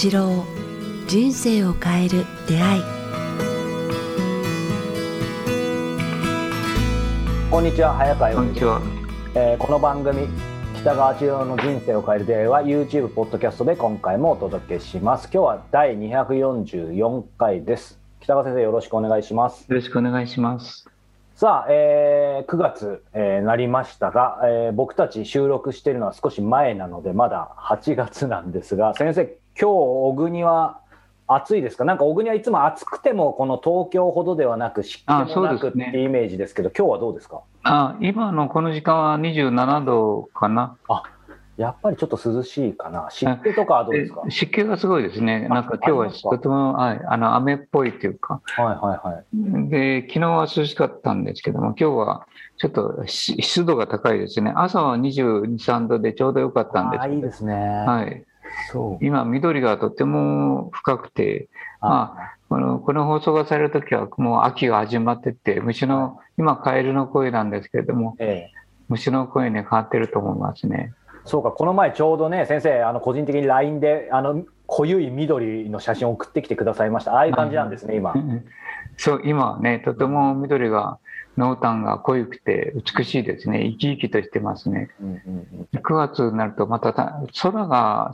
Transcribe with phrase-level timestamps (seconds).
[0.00, 0.44] 一郎
[1.08, 2.82] 人生を変える出会い。
[7.50, 8.80] こんにちは早川こんにちは。
[9.34, 10.28] えーこの番組
[10.76, 15.24] 北川千代の人生を変える出会いは YouTube ポッドキャストで今回もお届けします。
[15.32, 17.98] 今日は第244回です。
[18.20, 19.66] 北川先生よろしくお願いします。
[19.68, 20.88] よろしくお願いします。
[21.34, 30.80] さあ、えー9月、えーなりましたが、えー僕たち収録しているのは少し前なのでまだ8月なんですが先生今日小国は
[31.26, 31.84] 暑いですか？
[31.84, 37.42] なんか小国はいつも暑くてもこの東京ほどではなく湿気あもなくってイメージですけど今日はどうですか？
[37.64, 40.76] あ、今のこの時間は27度かな。
[41.56, 44.22] やっぱりちょっと涼しいかな湿気とかはどうですか？
[44.24, 45.48] で湿気がすごいですね。
[45.50, 48.40] あなんか今日はとても、はい、あの雨っぽいというか。
[48.56, 48.72] はいは
[49.04, 52.28] いはいで、昨日は涼しかったんですけども、今日は
[52.58, 54.52] ちょっとし湿度が高いですね。
[54.54, 57.02] 朝は22、3度でちょうどよかったんです。
[57.02, 58.24] あーいいですね、はい。
[58.70, 59.04] そう。
[59.04, 61.48] 今、緑がとても深くて、
[61.80, 68.58] まあ、このこの放送がされるときはもう秋が始まってて、虫の、今、カエルの声なんですけれども、ええ。
[68.88, 70.92] 虫の声に変わってると思いますね。
[71.24, 77.14] そうかこの前ちょうどね先生あの個人的に LINE であの濃ゆい緑の写真を送ってきてくださいました。
[77.14, 78.14] ああいう感じなんですね今。
[78.96, 80.98] そう、今はね、とても緑が、
[81.36, 83.64] 濃淡が濃ゆくて美しいですね。
[83.64, 84.90] 生き生きとしてますね。
[85.00, 85.22] うんうん
[85.72, 85.78] うん。
[85.78, 88.12] 9月になるとまたた空が、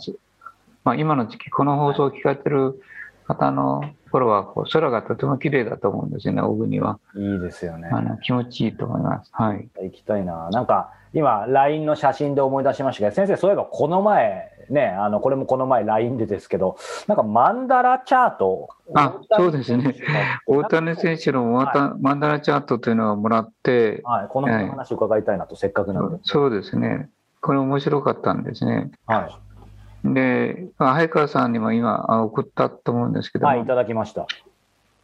[0.85, 2.81] まあ、今の時期、この放送を聞かれてる
[3.27, 6.99] 方の頃はこう空がとても綺麗だと思うんですよね、小国は。
[7.17, 9.31] いいですよねあの気持ちいいと思います。
[9.33, 9.69] はい。
[9.83, 19.95] 行きたいななんか今 LINE の写真で思い出しましたけど先生そういえばこの前ねあのこれもこの前 LINE でですけどなんかマンダラチャートあそうですね
[20.47, 27.09] 大谷選手のマンダはマンダラチャートというのをもらって、はい、この話を伺いたいなと、せっかくなんで、そうですね。
[27.41, 28.91] これ面白かったんですね。
[29.07, 29.44] はい
[30.05, 34.27] で、早川さんにも今あ送ったと思うんですけども、はい、いただきました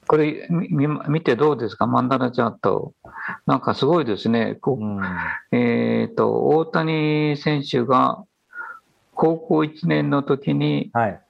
[0.06, 2.92] これみみ見てどうですか、マンダラチャート。
[3.46, 4.56] なんかすごいですね。
[4.56, 5.00] こううん
[5.52, 8.24] えっ、と、大谷選手が
[9.14, 11.20] 高校1年の時にはい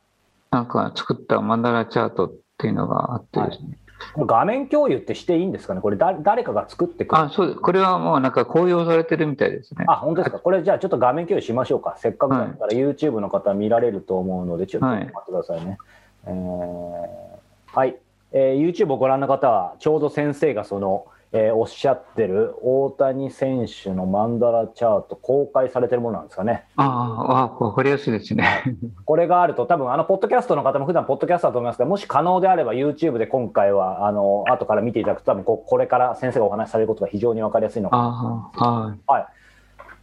[0.50, 3.78] なんか作ったマンダラチャートっていうのがあってですね。
[4.16, 5.80] 画面共有ってしていいんですかね？
[5.80, 7.60] これだ誰かが作ってくるあ、そうです。
[7.60, 9.84] これはもうなんか公用されてるみたいですね。
[9.88, 10.38] あ、本当ですか？
[10.38, 11.96] これじゃあちょっと画面共有しましょうか。
[11.98, 15.78] せっかくだったら YouTube の方見られると思うので、ちょっとはい待ってくださいね。
[16.26, 17.96] えーはい、
[18.32, 26.64] えー YouTube をご覧の方は、ちょうど先生がその、えーおっしゃってる大谷選手のマンダラチャート公開されてるものなんですかね。
[26.76, 28.64] ああ、わかりやすいですね。
[29.06, 39.26] これがあると、多分あのポッドキャストの方も普段ポッドキャストだと思いますが、もし可能であれば YouTube で今回はあの後から見ていただくと、多分ここれから先生がお話しされることが非常に分かりやすいのかなああ、はい。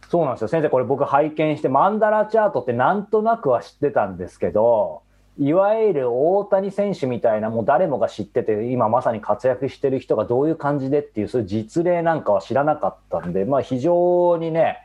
[0.08, 5.02] そうなんですよ先生これ僕拝見してマンダラチャートってなんとなくは知ってたんですけど
[5.38, 14.78] いわゆる大谷選手みたいなもう誰もが知ってて今まさに活躍してる人がどういう感じでっていうそういう実例なんかは知らなかったんで、まあ、非常にね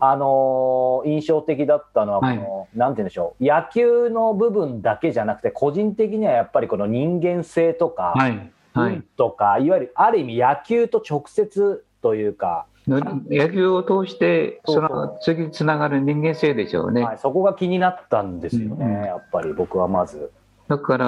[0.00, 8.30] あのー印象的だったのはこの、なんて言うんでしょう野球の部分だけじゃなくて個人的にはやっぱりこの人間性とか、はい。
[8.72, 9.04] はい運。
[9.16, 12.66] とかいわゆるある意味野球と直接というか。
[12.88, 17.02] の野球を通して、その次につながる人間性でしょうね。
[17.02, 20.30] はい、そこが気になったんですよね、うんうんやっぱり僕はまず。
[20.68, 21.06] だから、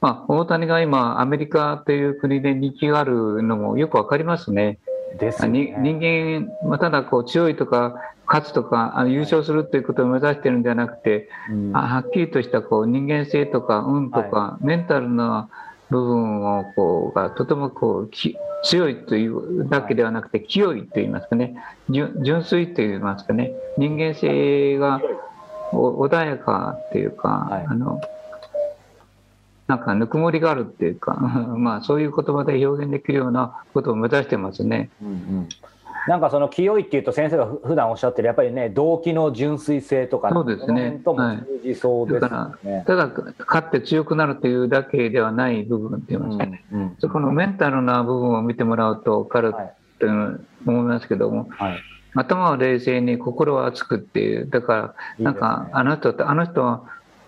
[0.00, 4.78] まあ、大谷が今、アメリカという国で人気があるのもよくわかりますね。
[5.18, 5.76] ですね。
[5.78, 7.94] 人間、まあ、ただこう強いとか、
[8.26, 15.48] 勝つとか、優勝するということを目指してるんじゃなくて、うんあはっきりとしたこう人間性とか、運とか、メンタルな
[15.90, 21.56] 部分をこうがとてもこうき強いというだけではなくて、清いといいますかね、
[21.88, 25.00] 純純粋といいますかね、人間性が
[25.72, 27.66] お穏やかっていうか、はい。
[27.68, 28.00] あの
[29.66, 31.14] なんかぬくもりがあるっていうか、
[31.56, 34.90] まあそういう言葉で表現できるようなことを目指してますね。
[35.02, 35.48] うんうん
[36.08, 42.84] なんかその清いっていうと先生がふ普段おっしゃってるやっぱりね動機の純粋性とかそうですねとも通じそうですよね。
[42.86, 43.10] ただ、
[43.46, 46.64] 勝って強くなるというだけではない部分って言いますかね。
[46.72, 51.78] うんうんそこのメンタルな部分を見てもらうと分かるはいと思いますけども、はい
[52.14, 56.82] 頭は冷静に心は熱くっていう、だから、なんか、あの人と、あの人は、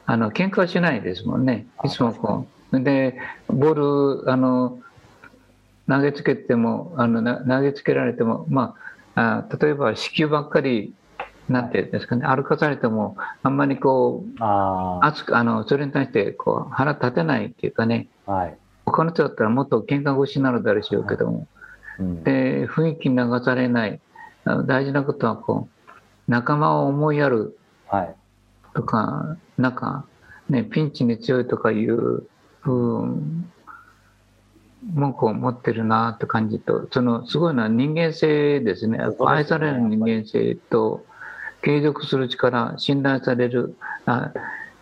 [0.06, 1.66] あの、喧嘩はしないですもんね。
[1.78, 2.80] あいつもこう。
[2.80, 3.16] で、
[3.48, 4.78] ボール、あの、
[5.88, 8.74] 投げつけても、あの、な投げつけられても、ま
[9.14, 10.94] あ、あ例えば四球ばっかり、
[11.48, 18.58] なんていうんですかね、歩かされても、あんまりこう、あ熱く、あの、それに対して、こう、腹立てないっていうかね、あはい。
[18.84, 21.46] 他の人だったらもっと喧嘩腰になるだろうしょうけども、
[21.98, 22.24] うん。
[22.24, 24.00] で雰囲気に流されない。
[24.66, 25.90] 大事なことはこう
[26.26, 27.56] 仲間を思いやる
[27.86, 28.14] はい。
[28.74, 30.04] とかなんか
[30.48, 32.26] ね、ピンチに強いとかいう部
[32.64, 33.52] 分
[34.94, 38.98] もこう持ってるなって感じとそのすごいのは人間性ですね。
[39.24, 41.04] 愛される人間性と
[41.62, 43.76] 継続する力信頼される
[44.06, 44.32] あ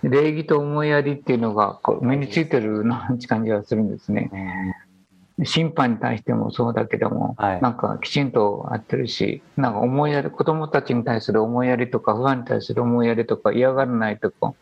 [0.03, 4.31] 礼儀と思いやりっていうのがこう身についてるなって感じがするんですね。
[5.45, 14.55] 審判に対してもそうだけども、はい、なんかきちんと合ってるしなんか思いやり子どもたちに対する思いやりとか不安に対する思いやりとか嫌がらないとか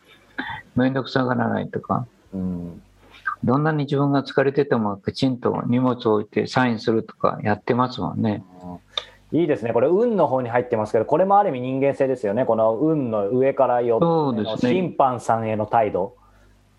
[0.77, 2.83] 面倒くさがらないとか、うん、
[3.45, 8.45] どんなに自分が疲れててもきちんと荷物を置いてサインするとかやってますもんね。
[9.31, 13.99] いいですね、これ、運の方に入ってますけど、これもある意味人間性ですよね、この運の上から4
[14.35, 16.17] つの審判さんへの態度。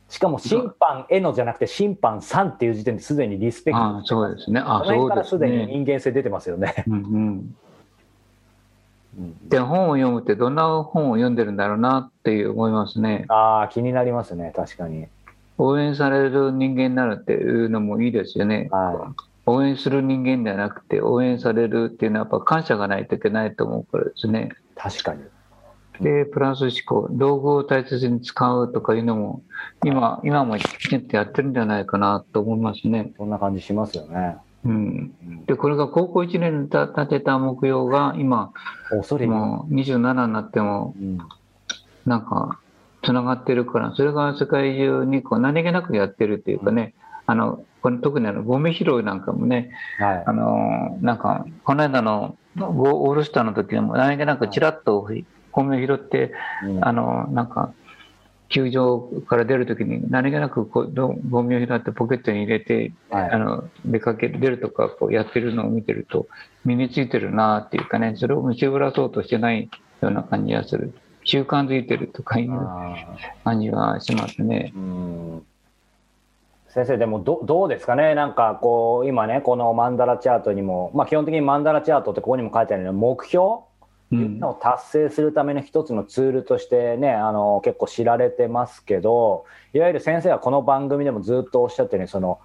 [0.10, 6.84] しかも審判へのじゃなくて審判さんっていう時点ですでにリスペクトあそうですねあその辺からすでに人間性出てますよね。
[6.88, 7.54] うん
[9.18, 13.26] うん、で本を読むってどんな本を読んでるんだろうなっていう思いますね。
[13.28, 15.08] ああ気になりますね確かに。
[15.60, 18.70] 応援される人間になるっていうのもいいですよね。
[18.72, 24.50] はい、応援する人間ではなくて応援されるっていうのはやっぱ感謝がないといけないと思うからですね。
[24.76, 25.22] 確かに。
[26.02, 29.42] で、プラス思考、道具を大切に使うとかいうのも、
[29.84, 33.12] 今、今もきちんとやってるんじゃないかなと思いますね。
[33.18, 34.38] そんな感じしますよね。
[34.64, 35.12] うん。
[35.46, 38.54] で、これが高校1年で立てた目標が、今、
[38.92, 40.96] もう27になっても、
[42.06, 42.60] なんか、
[43.04, 46.94] つながってるから、それが世界中にこう何気なくやってるっていうかね、
[47.25, 55.07] あの、これ特にあの、ゴミ拾いなんかもね、はい、あの、なんか、この間のオールスターの時でも何気なくちらっと
[55.51, 57.74] ゴミを拾って、うん、あの、なんか、
[58.50, 60.94] 球場から出るときに何気なくこう
[61.30, 66.28] ゴミを拾ってポケットに入れて、はい、あの出かける出るとかこうやってるのを見てると
[66.66, 69.69] 身についてるなっていうかねそれを見せぶらそうとしてない
[70.01, 70.94] ような感じがする
[71.30, 72.50] 習慣づいてるとかいう
[73.44, 74.74] 感じがしますね。
[76.70, 78.16] 先生でもどどうですかね？
[78.16, 83.68] なんかこう今ねこのマンダラチャートにも、まあ、基本的にマンダラチャートってここにも書いてあるように目標を
[84.60, 92.40] 達成するための一つのツールとしてねあの結構知られてますけどいわゆる先生はこの番組でもずっとおっしゃってるようにその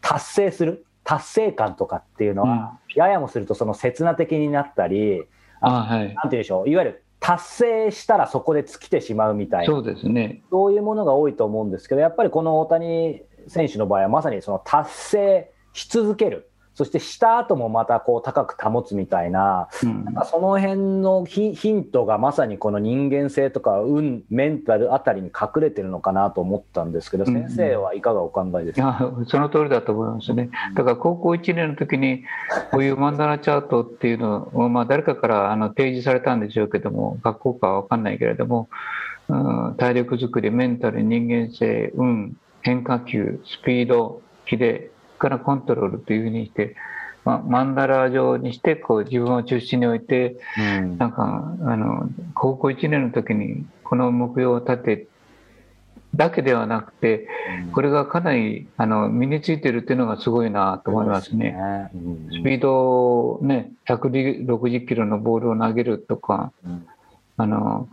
[0.00, 5.22] 達成する達成感とかっていうのは、うん、ややもするとその刹那的になったり
[5.60, 6.68] あ、はい、なんて言うんでしょう？
[6.68, 9.72] いわゆる達成したらそこで尽きてしまうみたいな。
[9.72, 10.42] そうですね。
[10.50, 30.50] そういうものが多いと思うんですけどやっぱりこの大谷選手の場合はまさにその達成し続けるそしてした後もまたこう高く保つみたいな、うん、なんかその辺のヒントがまさにこの人間性とか運、メンタルあたりに隠れてるのかなと思ったんですけど、先生はいかがお考えですか、うん、その通りだと思いますね。
[30.74, 32.24] だから高校1年の時に
[32.72, 38.68] こういうマンダラチャートっていうのを、まあ、誰かからあの提示されたんでしょうけども、学校かは分かんないけれども、
[39.28, 46.76] うん、体力作り、メンタル、人間性、運、変化球、スピード、キレ、からコントロールというふうにして、
[47.24, 55.06] まあ、マンダラ状にしてこう自分を中心に置いて、うん、なんかあの高校1年の時にこの目標を立て
[56.16, 57.28] だけではなくて、
[57.72, 61.56] これがかなりあの身についてるっていうのがすごいなと思いますね。
[61.92, 62.02] すね。
[62.02, 66.86] うん、スピードね、160キロのボールを投げるとか、うん、
[67.36, 67.88] あの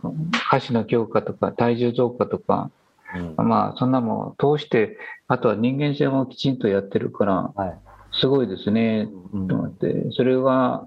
[0.48, 2.70] 下肢の強化とか体重増加とか、
[3.14, 7.78] うん、まあそんなも通してあとは人間性もきちんとやってるから、はい、
[8.12, 9.08] すごいですね、
[9.48, 10.86] と思って、それは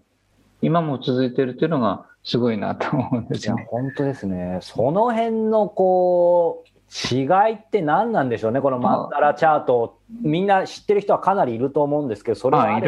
[0.62, 3.68] 今も続いてるっていうのがすごいなと思うんですね。
[3.70, 4.60] 本当ですね。
[4.62, 6.70] その辺のこう
[7.14, 12.80] 違いって何なんでしょうね、このマンダラチャート、みんな知ってる人はかなりいると思うんですけど、それは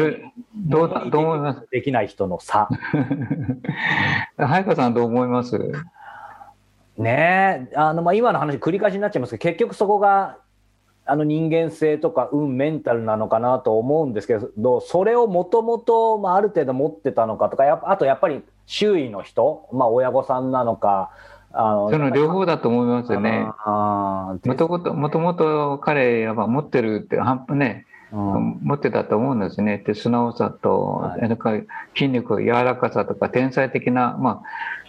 [0.54, 1.68] どうどう思います？
[1.70, 2.68] できない人の差。
[4.38, 5.58] 早川さん、どう思います？
[6.98, 10.38] ねあのまあ今の話、繰り返しになっちゃいますけど、結局そこが
[11.06, 21.10] あの人間性とか運、メンタルなのかなと思うんですけど、それをもともとある程度持ってたのかとか、やあとやっぱり周囲の人、まあ、親御さんなのか、
[21.50, 23.46] あのその両方だと思いますよね。
[23.46, 27.56] もともともともと彼やっぱ持ってるってね、うん、
[28.10, 29.82] 持ってたと思うんですね。
[29.86, 31.52] で素直さと、はい、か
[31.94, 34.42] 筋肉柔らかさとか天才的な、ま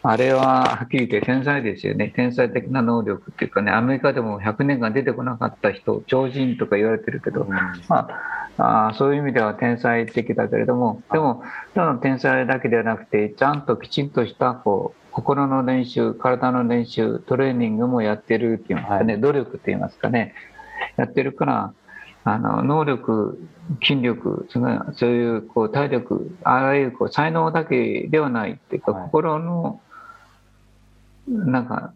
[0.04, 2.14] あ、あれははっきり言って天才ですよね。
[2.16, 8.08] 天才的な能力っていうかね、アメリカでも100年間出てこなかった人、超人とか言われてるけど、うん、ま
[8.58, 20.34] あ、あそういう意味では天才的だけれども、でも、ただの天才だけではなくて、ちゃんときちんとしたこう心の練習、体の練習、トレーニングもやってるっていうんですかね、はい、努力って言いますかね、
[20.98, 21.74] やってるから、
[22.24, 23.40] あの能力、
[23.82, 29.82] 筋力、そういうこう体力、あらゆるこう才能だけではないっていうか、はい、心の
[31.28, 31.94] なんか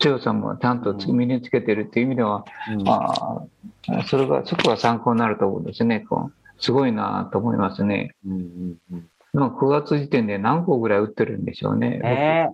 [0.00, 2.88] 強さもちゃんと身につけてるっていう意味では、うん。
[2.88, 3.42] あ
[3.88, 6.32] あそれがそこが参考になると思うんですねこう。
[6.62, 8.14] すごいなと思いますね。
[8.26, 9.08] うんうんうん。
[9.32, 11.98] でも9月時点で何号ぐらい打ってるんでしょうね。
[11.98, 12.50] ね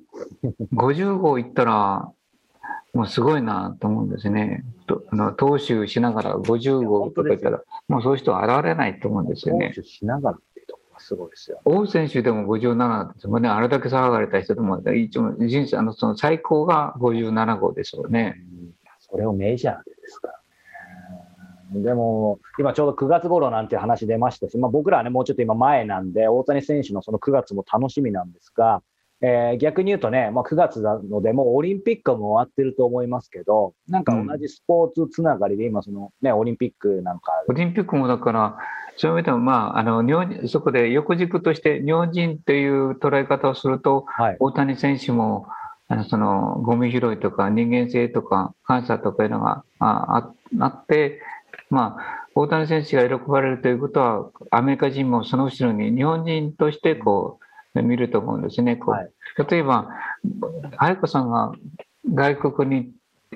[0.74, 2.10] 50号いったら、
[2.96, 4.64] もうすごいなと思うんですね。
[4.86, 9.72] とあの投手しながら50号とか言ったら、もうそういう人は現れないと思うんですよね。
[9.74, 11.60] 投手しながらっていうところがすごいですよ。
[11.64, 13.48] 王選手でも57ですもんね。
[13.48, 18.36] あれだけ騒がれた人でも、一応人生、あの、その最高が57号でしょうね。
[18.60, 18.66] うん
[19.08, 20.34] それをメジャーでですから
[21.72, 21.82] ね。
[21.82, 28.82] でも、今ちょうど9月頃なんていう話出ましたし、まあ、僕らはね、もうちょっと今前なんで、大谷選手のその9月も楽しみなんですが、
[29.22, 38.58] えー逆に言うとね、まあ、9月なので、もうオリンピックも終わってると思いますけど、なんか同じスポーツつながりで、今、そのね、オリンピックなんか、オリンピックもだから、
[38.96, 45.46] そういう意味でも、まあ、あの、日本、そこで横軸として日本人っていう捉え方をすると、はい、大谷選手も、
[45.88, 49.86] あのそのゴミ拾いとか人間性とか感謝とかいうのがあ
[50.18, 51.20] ああって、
[51.70, 57.45] まあ、大谷選手が喜ばれるということは、アメリカ人もその後ろに日本人としてこう
[57.82, 58.76] 見ると思うんですね。
[58.76, 59.10] こうはい
[59.50, 59.90] 例えば、
[60.78, 61.52] 早川さんが
[62.12, 62.90] 外国に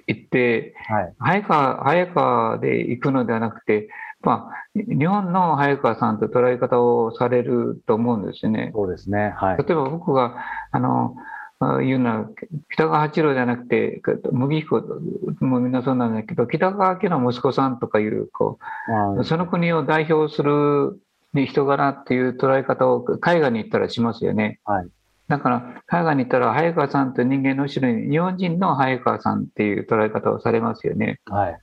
[0.06, 3.88] 行って、はい、早川早川で行くのではなくて、
[4.23, 8.70] まあ、日本の早川さんと捉え方をされると思うんですよね。
[8.75, 9.59] そうですね、はい。
[9.59, 10.37] 例えば僕が
[10.70, 11.16] あの
[11.59, 12.28] あ言うのは
[12.73, 14.00] 北川八郎じゃなくて
[14.32, 14.82] 麦彦
[15.40, 20.99] もみんなそうなんだけど北川家の息子さんとかいうこまあうその国を代表する
[21.34, 24.60] 人柄っていう捉え方を海外に行ったらしますよね。
[24.64, 24.88] はい
[25.30, 31.20] だから海外に行ったら早川さんと人間の後ろに日本人の早川さんっていう捉え方をされますよね。
[31.26, 31.58] はい、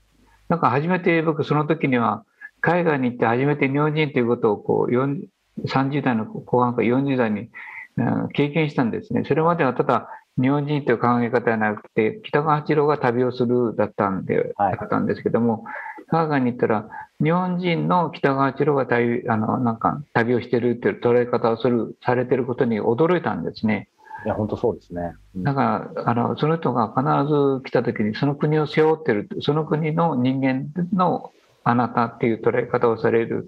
[0.48, 2.24] なんか初めて僕その時には
[2.62, 5.28] 海外に行って初めて日本人ということをこう40
[5.66, 7.50] 30代の後半から40代に
[7.98, 9.24] うん経験したんですね。
[9.28, 10.08] それまではただ
[10.40, 15.66] 日本人という考え方ではなくて北川八郎が旅をするだったんで、はいだったんですけども
[16.08, 16.88] 海外に行ったら
[17.24, 23.90] 日本人の北川八郎が旅あのなんか旅をしてるっていう捉え方をするされてることに驚いたんですね。
[24.26, 25.16] いや、本当そうですね。
[25.36, 31.32] うんだからあのその人が必ず来た時にその国を背負ってるその国の人間の
[31.64, 33.48] あなたっていう捉え方をされる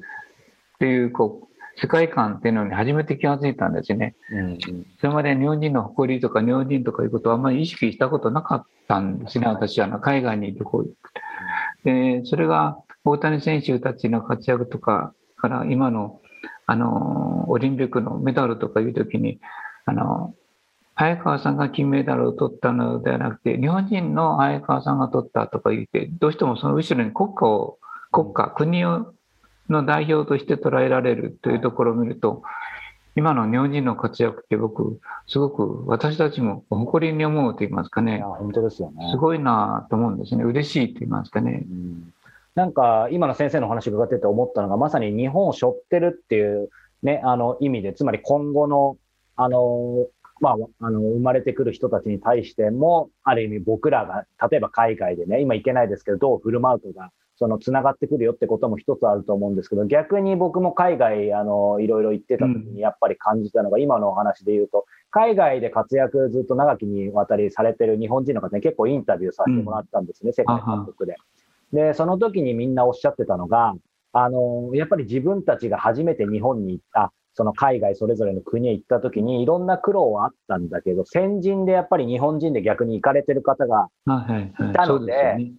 [0.75, 4.15] っていうこう世界観っていうのに初めて気が付いたんですね。
[4.31, 4.57] うんうん
[4.99, 10.95] それまで日本人の誇りとか日本人とかいうことはあんまり意識したことなかったんですね、私はあの海外に旅行行く
[11.83, 16.21] でそれが大谷選手たちの活躍とかから今の
[16.65, 19.39] あのオリンピックのメダルとかいう時に
[19.85, 20.35] あの
[20.93, 27.79] 早川さんが金メダルを取ったのではなくて日本人の早川さんが取ったとか言ってどうしてもその後ろに国家を
[28.11, 29.13] 国家国を
[29.69, 32.43] の代表として捉えられるというところを見ると
[33.15, 38.21] 今の日本人の活躍って僕すごく私たちも誇りに思うと言いますかね。
[38.23, 39.09] 本当ですよね。
[39.11, 40.43] すごいなと思うんですね。
[40.43, 41.63] 嬉しいと言いますかね。
[41.69, 42.13] うん
[42.55, 46.69] なんか今の先生のお話伺ってて思ったのがまさに日本を背負ってるっていう、
[47.03, 48.97] ね、あの意味でつまり今後の
[49.35, 50.07] あの、
[50.41, 71.15] まあ、あの生まれてくる人たちに対してもある意味僕らが例えば海外でね今行けないですけどどう振る舞うとかそのつながってくるよってことも一つあると思うんですけど逆に僕も海外あのいろいろ行ってた時にやっぱり感じたのが、今のお話で言うと海外で活躍ずっと長きにわたりされてる日本人の方に結構インタビューさせてもらったんですね、世界各国で。
[71.73, 73.73] で、その時にみんなおっしゃってたのが、
[74.11, 84.69] あの、やっぱり自分たちが初めて日本に行った、その海外それぞれの国へ行った時にいろんな苦労はあったんだけど、先人でやっぱり日本人で逆に行かれてる方がはいはいはい。
[84.71, 85.13] いたので、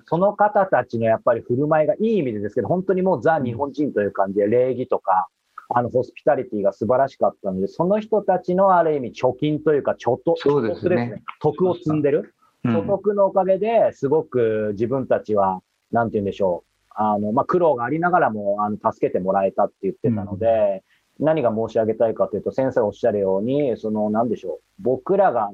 [0.06, 5.28] その方たちのやっぱり振る舞いがいい意味でですけど、本当にもうザ日本人という感じで礼儀とか、
[5.72, 11.22] あの、ホスピタリティが素晴らしかったので、その人たちのある意味貯金というか、ちょっと、そうですね。
[11.40, 12.34] 徳を積んでる。
[12.64, 12.72] うん。
[12.72, 16.70] 所得のおかげですごく自分たちは、なんて言うんでしょう。
[16.94, 20.82] あの、まあ、苦労がありながらも、あの、助けてもらえたって言ってたので、
[21.18, 24.60] 何が申し上げたいかというと、先生おっしゃるように、その、なんでしょう。
[24.78, 25.50] 僕らが、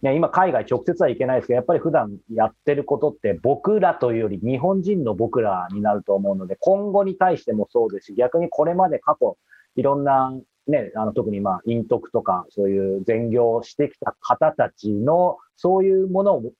[0.00, 9.36] ね、今海外直接は行けないですけど、やっぱり普段やってることって僕らというより日本人の僕らになると思うので、今後に対してもそうですし、逆にこれまで過去、
[9.74, 10.32] いろんな、
[10.68, 16.52] ね、あの特にまあ、陰徳とか、そういう善行をしてきた方たちの、そういうものを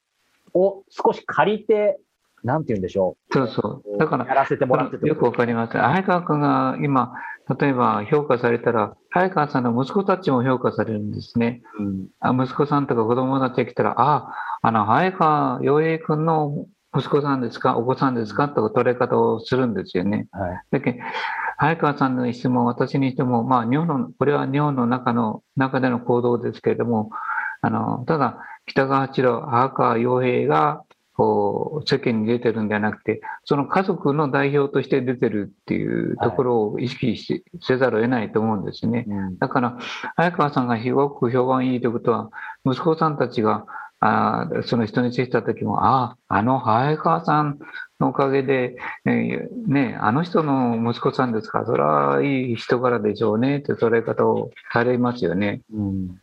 [0.54, 1.98] を少し借りて、
[2.44, 3.98] なんて言うんでしょそうそうう。
[3.98, 5.76] だからやらせてもらっててよくわかります。
[5.76, 7.12] 早川君が今、
[7.58, 11.62] 例えば評価されたら、早川さんの息子たちも評価されるんですね。
[11.78, 16.66] うんあ息子さんとか子供たちが来たら、あ、あの、早川洋平君の
[16.96, 20.28] 息子さんですか、お子さんですかとか取れ方をするんですよね。
[20.32, 20.60] はい。
[20.70, 20.98] だけど
[21.58, 27.10] 早川さんの質問、私にしても、まあ、日本の、これは日本の中の、中での行動ですけれども、
[27.62, 30.84] あの、ただ、北川八郎、母川洋平が
[31.18, 39.04] こう世間に出てるんじゃなくて、その家族の代表として出てるっていうところを意識しせざるを得ないと思うんですね。
[39.40, 39.78] だから、
[40.14, 42.30] 早川さんがすごく評判いいということは、
[42.64, 43.66] 息子さんたちが
[44.00, 47.58] あその人に接した時も、ああ、あの早川さん
[47.98, 55.62] のおかげで、えー、ね、あの人の息子さんですから、それはいい人柄でしょうねって捉え方をされますよね。
[55.74, 56.14] うん、で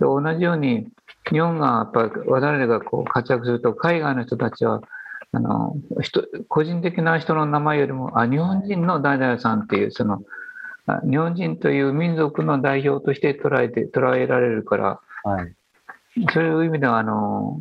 [0.00, 0.88] 同じように、
[1.30, 4.82] 日本がやっぱり我々がこう活躍すると、海外の人たちは、
[5.32, 10.22] あの人個人的な人の名前よりも、あ日本人のダイダイさんっていう、その
[11.08, 15.54] 日本人という民族の代表として捉えて捉えられるから、はい、
[16.32, 17.60] そういう意味ではあの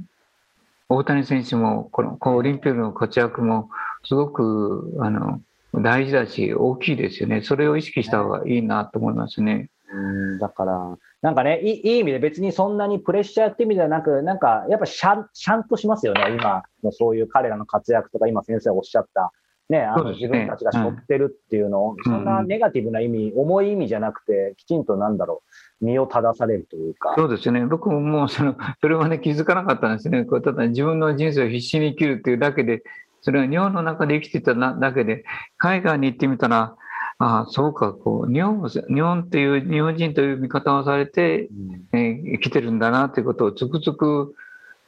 [0.88, 3.70] 大谷選手もこのこのオリンピックの活躍も
[4.06, 5.42] すごくあの
[5.76, 9.70] 大事だし大きいですよねそれを意識した方がいいなと思いますね。
[9.92, 19.34] うんだからなんかねいい、いい意味で別にそんなにプレッシャーって意味ではなく、なんかやっぱしゃんしゃんとしますよね、今のそういう彼らの活躍とか、今先生がおっしゃった、
[19.70, 25.44] ね、あの自分たちが背負ってるっていうのを、そんなネガティブな意味、重い意味じゃなくて、きちんとなんだろ
[25.82, 27.16] う、身を正されるというか。
[27.18, 32.84] そうですね、僕ももうその、それはね、気づかなかったんですね、こうただ自分の人生を必死に生きるっていうだけで、
[33.22, 35.26] それは日本の中で生きてただけで、
[35.58, 36.76] 海外に行ってみたら、
[37.22, 41.50] ああ、そうか、こう、日本、日本っていう、日本人という見方をされて、
[41.92, 44.34] うん、えー、生きてるんだなということをつくづく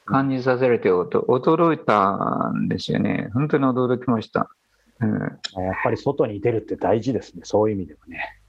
[0.06, 3.28] 感じさせられて、驚いたんですよね。
[3.34, 4.48] 本当に驚きました。
[5.00, 5.30] うん、やっ
[5.84, 8.40] ぱり外に出るって大事ですね、そういう意味ではね。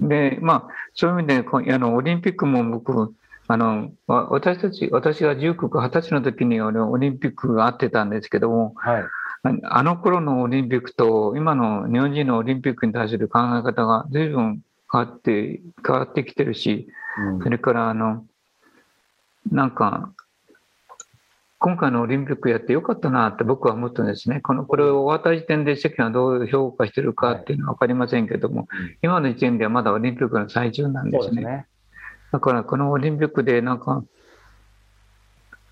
[0.00, 3.14] で、まあ、そういう意味で、あのオリンピックも僕、
[3.50, 9.04] あの私たち、私が19か20歳の時にオリンピックがあってたんですけども、はい、
[9.42, 18.24] あの頃のオリンピックと今の日本人のオリンピックに対する考え方が随分変わって変わってきてるし、うん、それからあの
[19.50, 20.10] なんか
[21.60, 24.40] 今回のオリンピックやってよかったなって僕は思ったんですね。
[24.40, 31.34] このこれを終わった時点で世間はどう評価してるかっていうのは分かりませんけども、はい、今の時点ではまだオリンピックの最中なんですね。
[31.34, 31.66] すね
[32.30, 34.04] だからこのオリンピックでなんか、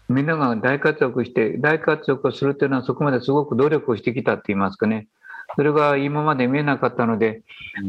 [0.09, 5.09] みんなが大活躍して、大活躍をするっていうのはそこまですごく努力をしてきたって言いますかね。
[5.57, 7.43] それが今まで見えなかったので、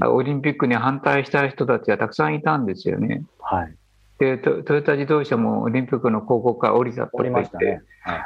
[0.05, 3.23] オリンピックに反対した人たちはたくさんいたんですよね。
[3.39, 3.75] はい
[4.19, 7.81] でトヨタ自動車もオリンピックの広告から降りたとか言って、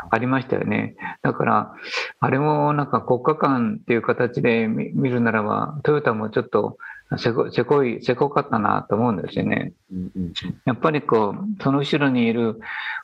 [0.10, 0.96] ありましたよね。
[1.22, 1.76] だから、
[2.20, 6.78] あれもなんか国家間っていう形で見るならば、トヨタもちょっと
[7.18, 9.74] せこせこい、せこかったなと思うんですよね。
[10.66, 12.60] やっぱりこう、その後ろにいる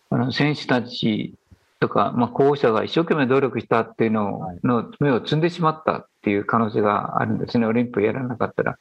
[0.10, 1.34] あの選手たち
[1.80, 8.78] とか、まあ、候補者が一生懸命努力したっていうのの目を積んでしまったっていう可能性があるんですね、オリンピックやらなかったら。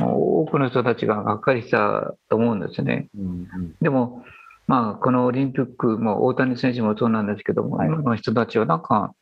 [0.00, 3.08] うん、多くの人たちががっかりしたと思うんですね。
[3.18, 4.24] うんうん、でも、
[4.66, 9.14] まあ、このオリンピックも大谷選手もそうなんですけども、はい、今の人たちはなんか、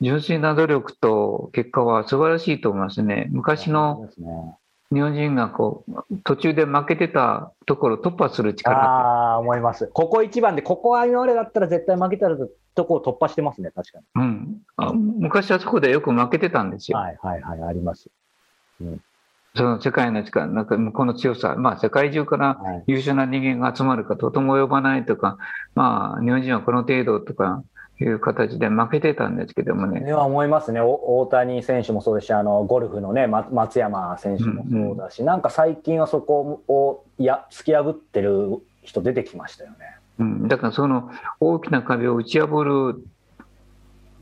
[0.00, 3.28] 純粋な努力と結果は素晴らしいと思いますね。
[3.30, 4.10] 昔の
[4.94, 9.88] 日本人がこう途中で負けてたところを突破する力ああ、思います。
[9.88, 12.36] ここ一番で、ここは今までだったら絶対負けたら
[12.74, 14.04] とこを突破してますね、確かに。
[14.14, 16.98] うん、あ昔はそこでよく負けてたんですよ。
[16.98, 18.08] はいはいはい、あります。
[18.80, 19.02] うん、
[19.56, 25.38] その世界の力、なんか向こうの強さ、まあ世界中から優秀な人間が集まるかとても及ばないとか、
[25.74, 27.64] まあ日本人はこの程度とか、
[28.00, 30.00] いう形で負けてたんですけどもね。
[30.00, 35.24] では思いますね、大谷選手もそうですし、あのゴルフのね、松山選手もそうだし、うん。
[35.24, 39.76] うん、なんか最近はそこをいや突き破ってる人出てきましたよね。
[40.18, 43.04] うん、だからその大きな壁を打ち破る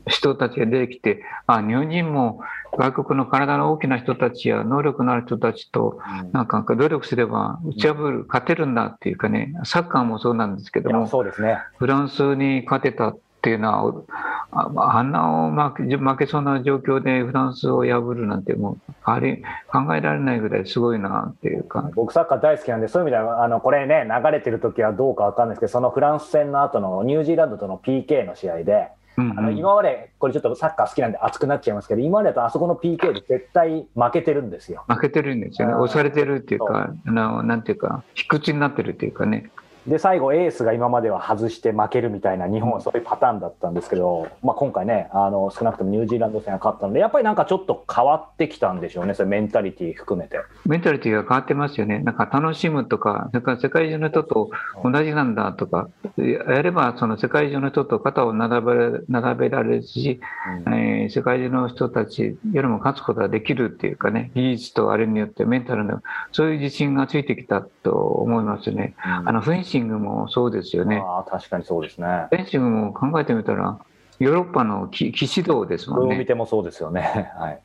[0.07, 2.41] 人たちが出てきて、あ日本人も
[2.77, 5.99] 外国の体の大きな人たちや能力のある人たちと、
[6.31, 14.03] なんか努力すれば打ち破る、勝てるんだっていうかね、サッカーもそうなんですけども、そうですね、フランスに勝てたっていうの
[14.51, 21.91] は、あんな負け負けそうな状況でフランスを破るなんて、もうあれ考えられないぐらいすごいなっていうか。
[21.93, 34.85] 僕、サッカー大好きなんで、そういう意味では、あのこれね、流れてる時はどうか分かんないですけど、そのフランス戦の後のニュージーランドとの PK の試合で、うんうん、あの今まで、これちょっとサッカー好きなんで熱くなっちゃいますけど、今までだとあそこの PK で絶対負けてるんですよ。
[34.87, 35.73] 負けてるんですよね。
[35.73, 39.51] 押されてるっていうか、あのなんていうか、卑屈になってるっていうかね。
[39.87, 50.39] で最後エースが今までは外して負けるみたいな日本はそういうパターンだったんですけど、まあ、今回ねあの少なくともニュージーランド戦が勝ったのでやっぱりなんかちょっと変わってきたんでしょうねそれメンタリティー含めて。
[50.65, 51.99] メンタリティーが変わってますよね。
[51.99, 54.49] なんか楽しむとかそれから世界中の人と
[54.83, 60.21] 同じなんだとかやればその世界中の人と肩を並べ並べられるし、
[60.65, 68.95] うん、えー、世界中の人たちよりも勝つことができるっていうかね技術とあれによってメンタルのそういう自信がついてきたと思いますね。
[69.05, 71.01] うん、あの雰囲シングもそうですよね。
[71.03, 72.27] ああ、確かにそうですね。
[72.29, 73.79] フェンシングも考えてみたら、
[74.19, 76.05] ヨーロッパの騎騎士道ですもんね。
[76.05, 77.31] これを見てもそうですよね。
[77.35, 77.59] はい。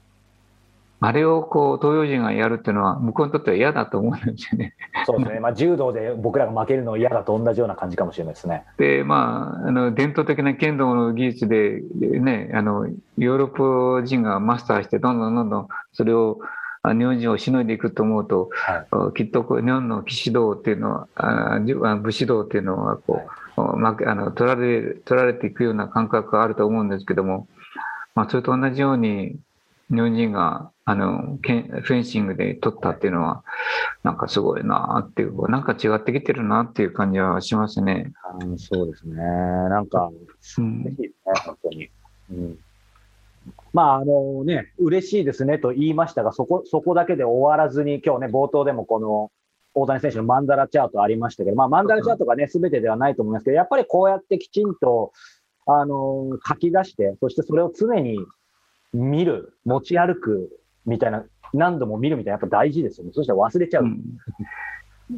[1.01, 4.75] あれをこう東洋人がやるっていうのは、向こうにとっては嫌だと思うんですよね。
[5.07, 5.39] そうですね。
[5.39, 8.65] まあ、柔道で僕らが負けるの嫌だと同じような感じかもしれないですね。
[8.79, 19.15] で、まあ、あの伝統的な剣道の技術で、ね、あのヨーロッパ人がマスターして、どんどんどんどんそれをあ日本人をしのいでいくと思うと、はい。
[19.15, 23.23] きっとこう日本の騎士道っていうのは、武士道っていうのはこ
[23.57, 27.49] う、まあの取られ取られていくような感覚があると思うんですけども、
[28.15, 29.37] まあ、それと同じように
[29.91, 33.43] 日本人があのけんフェンシングで取ったっていうのは
[34.03, 38.13] なんかすごいなっていうなんか違ってきてるなっていう感じはしますね。
[38.23, 39.17] あーそうですね。
[39.17, 40.11] なんか、
[40.59, 41.91] うん嬉しいですね、本当に。
[42.31, 42.59] うん、
[43.73, 49.31] まあ、あのね、嬉しいですねと言いましたが、そこ、そこだけで終わらずに、今日ね、冒頭でもこの、
[49.75, 55.13] 大谷選手のマンダラチャートありましたけど、まあ、マンダラチャートがね、すべてではないと思いますけど、やっぱりこうやってきちんと、
[55.67, 58.19] あの書き出して、そしてそれを常に
[58.95, 63.13] 見る、持ち歩くみたいな、何度も見るみたいな、やっぱ大事ですよね。
[63.15, 63.85] そしたら忘れちゃう。
[63.85, 64.03] うん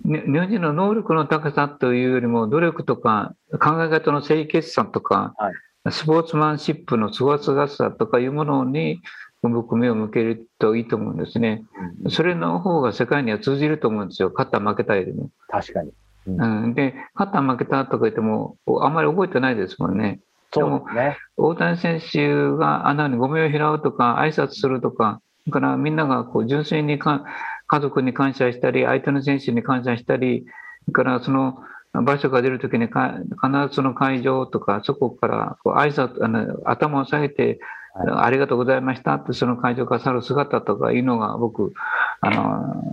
[0.04, 5.54] ね日本人の能力の高さというよりも努力とか考え方の清潔さとか、はい
[5.88, 9.00] スポーツマンシップのすがすがしさとかいうものに
[9.42, 11.62] 僕目を向けるといいと思うんですね。
[12.04, 14.30] うんそれの方が世界には通じると思うんですよ。
[14.34, 15.30] 勝った負けたよりも。
[15.48, 15.92] 確かに。
[16.26, 20.20] うん、で、勝った負けたとか言ってもあんまり覚えてないですもんね。
[20.52, 21.16] そうですね。
[21.36, 27.24] 大谷選手があんなにゴミを拾うとか挨拶するとか、だからみんながこう純粋にか
[27.66, 30.44] 家族に感謝したり、相手の選手に感謝したり、
[30.84, 31.58] それからその
[31.92, 37.58] 場所が出るときにか必ずその会場とか、そこからこう挨拶あの頭を下げて、
[37.94, 41.72] はありがとうございましたってその会場から去る姿とかいうのが僕、
[42.20, 42.84] あの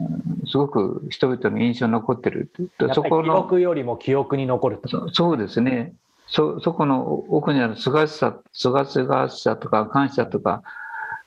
[0.47, 2.49] すごく人々の印象に残ってる。
[2.79, 4.89] やっぱり記録よりも記憶に残ると。
[4.89, 5.93] そそうですね。
[6.27, 10.63] そ、そこの奥にあるすがしさ、すがすがしさとか感謝とか、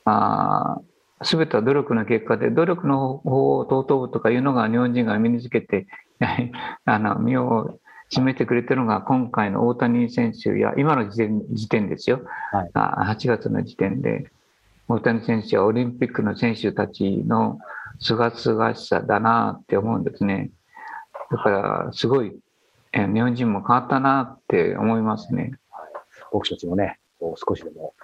[0.04, 0.80] あ
[1.22, 5.87] すべては努力の結果で、努力の方を尊ぶとかいうのが日本人が身につけて、
[6.85, 7.80] あの、身を
[8.12, 12.20] 占めてくれてるのが今回の大谷選手や、今の時点時点ですよ。
[12.52, 14.30] はいあ8月の時点で、
[14.88, 17.59] 大谷選手やオリンピックの選手たちの
[18.00, 20.50] すがすがしさだなって思うんですね。
[21.30, 22.37] だから、すごい、
[22.92, 25.52] えー日本人も変わったなって思いますね。
[26.33, 27.94] 僕たちもね、こう少しでも、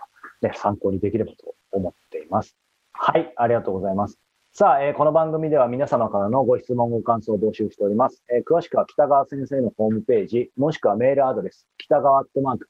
[0.43, 2.57] ね、参考にできればと思っています。
[2.93, 4.19] はい、ありがとうございます。
[4.59, 8.23] さあ、えーこの番組では皆様からのご質問、ご感想を募集しております。
[8.35, 12.67] えー詳しくは北川先生のホームページ、もしくはメールアドレス、北川アットマーク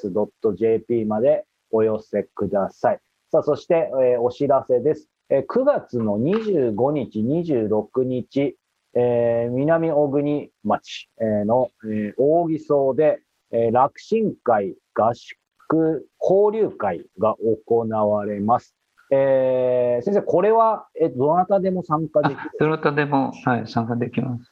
[0.00, 3.00] KIQTAS.jp までお寄せください。
[3.32, 5.08] さあ、そして、えーお知らせです。
[5.28, 8.56] えー9月の25日、26日、
[8.94, 13.18] えー南小国町えーの、えー大木荘で、
[13.50, 17.34] えー楽神会合宿交流会が
[17.66, 18.76] 行われます。
[19.14, 22.38] えー先生、これは、えどなたでも参加できる？
[22.38, 24.50] あどなたでも、はい、参加できます。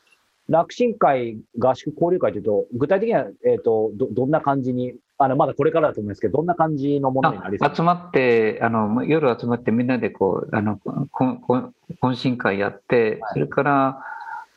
[0.48, 7.68] 楽神会合宿交流会というと、具体的には、えっ、と、ど、どんな感じに、あの、まだこれからだと思うんですけど、どんな感じのものになりそう？
[7.68, 14.04] あ集まってあの、夜集まってみんなでこう、あの、ここ懇親会やって、それから、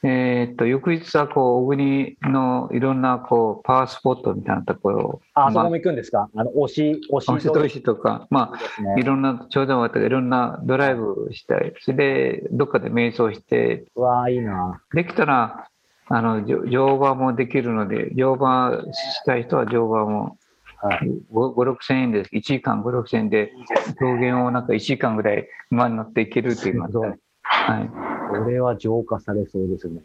[0.06, 6.30] えーっと、翌日はこう、小国のいろんなこう、パワースポットみたいなところを、あ、あそまこも行くんですか？
[6.36, 11.74] あの、推し、推しあ、瀬戸石とか、まあ、ねいろんな頂上渡っていろんなドライブしたい。
[11.80, 11.98] それ
[12.42, 14.82] で、どっかで瞑想して、うわあ、いいな。
[14.94, 15.68] できたら、
[16.10, 20.38] あの、乗乗馬もできるので、乗馬したい人は乗馬も
[20.84, 21.00] はい。
[21.32, 22.36] 5、5 6千円です。
[22.36, 23.54] 1時間5、6千円で、
[24.02, 27.16] 表現をなんか1時間ぐらい馬に乗っていけるって言いますすごいか。
[27.54, 28.44] はい。
[28.44, 30.02] これは浄化されそうですね。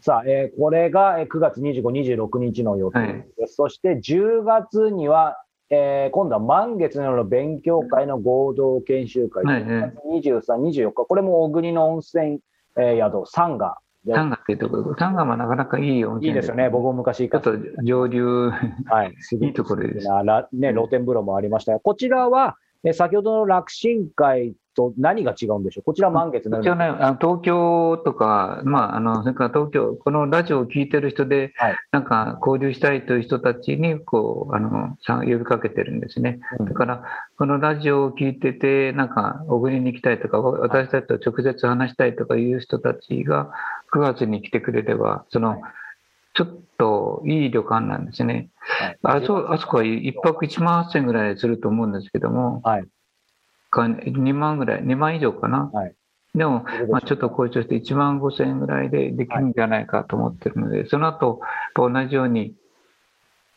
[0.00, 1.82] さあ、えーこれがえー9月25、
[2.28, 3.54] 26日の予定です。
[3.54, 5.36] そして10月には、
[5.70, 9.92] えー今度は満月の勉強会の合同研修会、はいはい。
[10.22, 12.40] 10月23、24日、これも小国の温泉、
[12.76, 13.78] えー宿、サンガ。
[14.04, 14.12] で。
[14.12, 14.76] タンガっていうとこ？
[14.76, 16.68] ろ、タンガもなかなかいい温泉いいですよね。
[16.70, 18.50] 僕も昔行かせてちょっと上流、
[18.84, 20.06] はい、いいところです。
[20.52, 25.84] ね、露天風呂もありましたが、こちらは、え先ほどの楽神会と何が違うんでしょう？
[25.84, 31.76] こちら満月の一応ね、あの東京とか、まあ、あの、それから東京、このラジオを聞いてる人で、はい。
[31.92, 36.40] なんか交流したいという人たちに、こう、あの、さ呼びかけてるんですね。
[36.60, 36.66] うん。
[36.66, 37.04] だから、
[37.38, 43.50] このラジオを聞いてて、なんか、小国に行きたいとか、私たちと直接話したいとかいう人たちが、
[43.94, 45.62] 9月に来てくれれば、その、
[46.34, 48.48] ちょっといい旅館なんですね。
[48.58, 52.84] はいあそあそこは1泊1万8000円ぐらいすると思うんですけども、はい
[53.70, 55.70] か2万ぐらい、2万以上かな。
[55.72, 55.94] はい
[56.34, 61.40] でも、まあ、ちょっと交渉して1万5千円ぐらいでできるんじゃないかと思ってるので、はい、その後
[61.74, 62.52] 同じように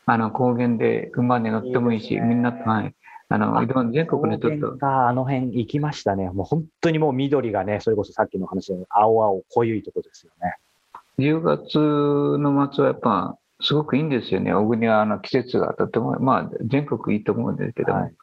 [0.05, 2.95] あの高原で馬に乗ってもいいし、いいね、みんなと、はい、
[3.27, 4.77] あの、全国のちょっと。
[4.81, 6.29] あの辺行きましたね。
[6.31, 10.55] もう本当にもう緑がね、それこそさっきの話で青々濃いとこですよね。
[11.19, 14.53] 10月の末はやっぱすごくいいんですよね。
[14.53, 18.01] 小国はあの季節がとても、まあ全国いいと思うんですけども。
[18.01, 18.13] はい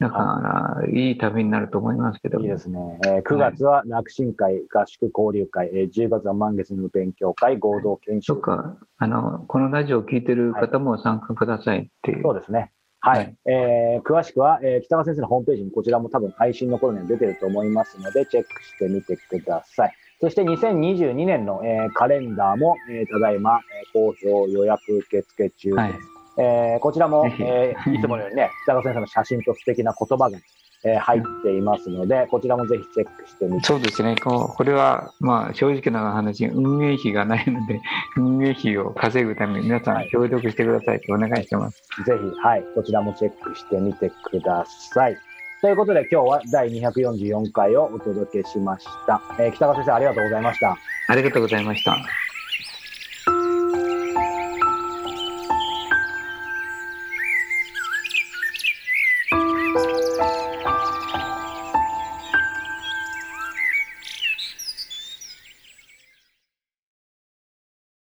[0.00, 2.98] だから、いい旅になると思いますけどいいですね。
[3.06, 8.34] えー、9月は楽神会、合宿交流会、えー、10月は満月の勉強会、合同研修。
[8.34, 12.22] そっか、あの、このラジオを聞いてる方も参加くださいっていう。
[12.22, 12.72] そうですね。
[13.00, 19.92] はい、はい、えー、詳しくは、えー、北川先生のホームページにこちらも多分配信の頃には出てると思いますので、チェックしてみてください。
[20.20, 25.76] そして2022年の、えー、カレンダーも、えー、ただいま、えー、好評予約受付中です。
[25.76, 25.94] はい、
[26.38, 30.38] えー、こちらも、えー、いつものようにね、 北川先生の写真と素敵な言葉が、
[30.84, 37.80] えー、入っていますので、こちらもぜひチェックしてみてそうですね、ここれは、まあ、正直な話、運営費がないので、
[38.16, 41.82] 運営費を稼ぐために皆さん協力してくださいとお願いしてます。
[41.90, 45.16] はい、ぜひ、はい、こちらもチェックしてみてください。
[45.64, 49.22] ということで、今日は第244回をお届けしました。
[49.38, 50.76] えー、北川先生、ありがとうございました。
[51.08, 51.96] ありがとうございました。